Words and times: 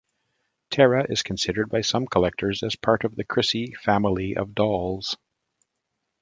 Tara 0.71 1.05
is 1.07 1.21
considered 1.21 1.69
by 1.69 1.81
some 1.81 2.07
collectors 2.07 2.63
as 2.63 2.75
part 2.75 3.03
of 3.03 3.15
the 3.15 3.23
Crissy 3.23 3.75
"family" 3.77 4.35
of 4.35 4.55
dolls. 4.55 5.15